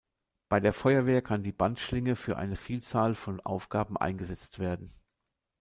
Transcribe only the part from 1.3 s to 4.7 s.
die Bandschlinge für eine Vielzahl von Aufgaben eingesetzt